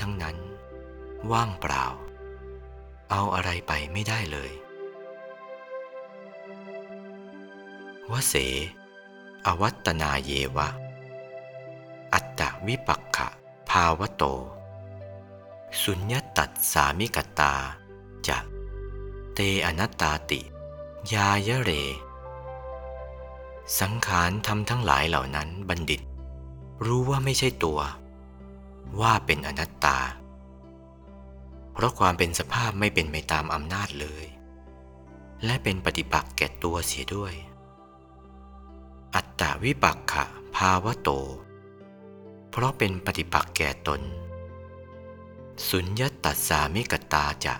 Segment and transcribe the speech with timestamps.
[0.00, 0.36] ทั้งนั้น
[1.32, 1.86] ว่างเปล่า
[3.10, 4.52] เอาอะไรไปไม่ได้เลย
[8.10, 8.34] วเส
[9.46, 10.68] อวัตนาเยวะ
[12.12, 13.28] อัตตวิปักขะ
[13.70, 14.24] ภาวโต
[15.82, 17.54] สุญญตัดสามิกตา
[18.28, 18.38] จะ
[19.34, 20.40] เตอนัตตาติ
[21.12, 21.70] ยายะเร
[23.80, 26.00] สังขารทำทั้งหลายเหล่านั้นบัณฑิต
[26.86, 27.80] รู้ว่าไม่ใช่ตัว
[29.00, 29.98] ว่าเป็นอนัตตา
[31.72, 34.26] เพราะความเป็นสภาพไม่เป็นไปตามอำนาจเลย
[35.44, 37.34] และเป็นปฏิปักษ์แก่ตัวเสียด้วย
[39.14, 40.24] อัตตาวิปักขะ
[40.56, 41.10] ภาวะโต
[42.50, 44.00] เพราะเป็นปฏิปักษ์แก่ตน
[45.68, 47.54] สุญญตัสสามิกตาจะ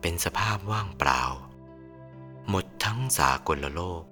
[0.00, 1.22] เป็นสภาพว่างเปล่า
[2.48, 4.04] หมดทั้งสากลโลก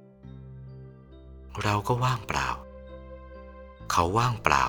[1.62, 2.48] เราก็ว่างเปล่า
[3.90, 4.64] เขาว่างเปล่า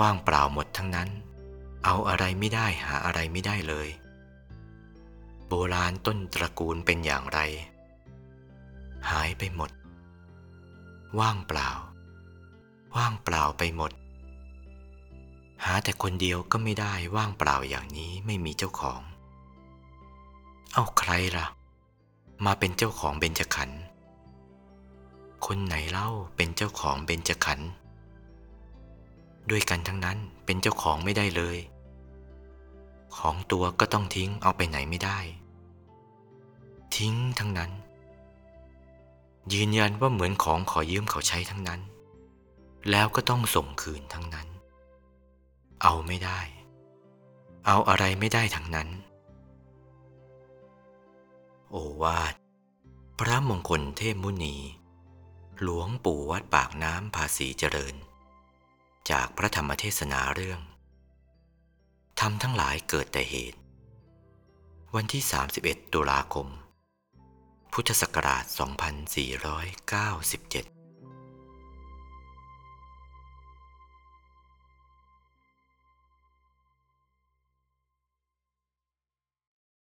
[0.00, 1.08] ว่างเปล่าหมดทั้งนั้น
[1.84, 3.88] เอาอะไรไม่ได้หาอะไรไม่ได้เลย
[5.48, 7.40] โบราณต้นตระกูลเป็นอย่างไร
[9.10, 9.70] หายไปหมด
[11.20, 11.70] ว่างเปล่า
[12.96, 13.92] ว่างเปล่าไปหมด
[15.64, 19.00] หาแต่คนเดียวก็ไม่ได้ว่างเปล่าอย่างนี้ไม่มีเจ้าของ
[20.74, 21.46] เอาใครล่ะ
[22.44, 23.80] มาเป็นเจ้าของเบญจขันธ์
[25.46, 27.68] คนไหนเล่าเป็นเจ้าของเบญจขันธ์
[29.50, 31.58] ด้วยกันทั้งนั้นเป็นเจ้าของไม่ได้เลย
[33.16, 35.18] ของตัวก็ต้องทิ้งเอาไปไหนไม่ได้
[36.96, 37.70] ทิ้งทั้งนั้น
[39.52, 41.80] ยืนยันว่าเหมือนของขอยืมเขาใช้ทั้งนั้น
[42.90, 44.48] แล้วก็ต้องส่งคืนทั้งนั้น
[45.82, 46.40] เอาไม่ได้
[47.66, 48.88] เอาอะไรไม่ได้ทั้งนั้น
[51.70, 52.34] โอวาท
[53.18, 54.56] พระมงคลเทพมุนี
[55.62, 57.94] หลวงปู่วัดปากน้ำภาษีเจริญ
[59.10, 60.60] จากพระธรรมเทศนาเรื่อง
[62.20, 63.58] ทำทั้งหลายเกิดแต่เหตุ
[64.94, 65.22] วันที่
[65.58, 66.46] 31 ตุลาคม
[67.72, 70.71] พุทธศักราช 2497